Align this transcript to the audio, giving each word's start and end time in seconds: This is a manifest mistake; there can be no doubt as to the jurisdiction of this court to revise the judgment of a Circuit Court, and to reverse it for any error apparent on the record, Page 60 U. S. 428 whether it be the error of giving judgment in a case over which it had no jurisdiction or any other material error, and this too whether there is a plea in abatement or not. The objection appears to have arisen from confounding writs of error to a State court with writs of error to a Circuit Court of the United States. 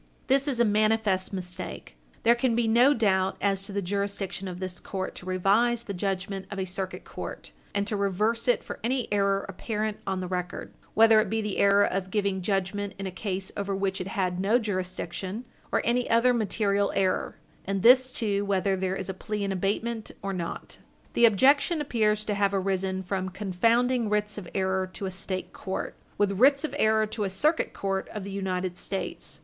This 0.25 0.47
is 0.47 0.59
a 0.59 0.65
manifest 0.65 1.31
mistake; 1.31 1.95
there 2.23 2.33
can 2.33 2.55
be 2.55 2.67
no 2.67 2.91
doubt 2.91 3.37
as 3.39 3.61
to 3.67 3.71
the 3.71 3.83
jurisdiction 3.83 4.47
of 4.47 4.59
this 4.59 4.79
court 4.79 5.13
to 5.13 5.27
revise 5.27 5.83
the 5.83 5.93
judgment 5.93 6.47
of 6.49 6.57
a 6.57 6.65
Circuit 6.65 7.03
Court, 7.05 7.51
and 7.75 7.85
to 7.85 7.95
reverse 7.95 8.47
it 8.47 8.63
for 8.63 8.79
any 8.83 9.07
error 9.13 9.45
apparent 9.47 9.97
on 10.07 10.19
the 10.19 10.25
record, 10.27 10.69
Page 10.69 10.71
60 10.71 10.75
U. 10.75 11.03
S. 11.03 11.09
428 11.09 11.11
whether 11.13 11.21
it 11.21 11.29
be 11.29 11.41
the 11.41 11.59
error 11.59 11.83
of 11.83 12.09
giving 12.09 12.41
judgment 12.41 12.95
in 12.97 13.05
a 13.05 13.11
case 13.11 13.51
over 13.55 13.75
which 13.75 14.01
it 14.01 14.07
had 14.07 14.39
no 14.39 14.57
jurisdiction 14.57 15.45
or 15.71 15.83
any 15.85 16.09
other 16.09 16.33
material 16.33 16.91
error, 16.95 17.35
and 17.65 17.83
this 17.83 18.09
too 18.11 18.43
whether 18.43 18.75
there 18.75 18.95
is 18.95 19.07
a 19.07 19.13
plea 19.13 19.43
in 19.43 19.51
abatement 19.51 20.09
or 20.23 20.33
not. 20.33 20.79
The 21.13 21.25
objection 21.25 21.79
appears 21.79 22.25
to 22.25 22.33
have 22.33 22.55
arisen 22.55 23.03
from 23.03 23.29
confounding 23.29 24.09
writs 24.09 24.39
of 24.39 24.49
error 24.55 24.87
to 24.93 25.05
a 25.05 25.11
State 25.11 25.53
court 25.53 25.93
with 26.17 26.31
writs 26.39 26.63
of 26.63 26.73
error 26.79 27.05
to 27.05 27.23
a 27.23 27.29
Circuit 27.29 27.73
Court 27.73 28.09
of 28.11 28.23
the 28.23 28.31
United 28.31 28.77
States. 28.77 29.39